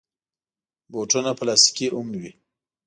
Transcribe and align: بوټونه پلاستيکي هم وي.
بوټونه 0.91 1.31
پلاستيکي 1.39 1.87
هم 1.95 2.07
وي. 2.21 2.31